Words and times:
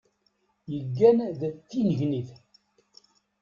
Yeggan 0.73 1.19
d 1.39 1.41
tinnegnit. 1.69 2.29